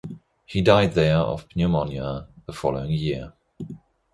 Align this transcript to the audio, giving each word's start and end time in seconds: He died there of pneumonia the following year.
He 0.47 0.61
died 0.61 0.93
there 0.93 1.17
of 1.19 1.45
pneumonia 1.55 2.27
the 2.47 2.53
following 2.53 2.89
year. 2.89 3.33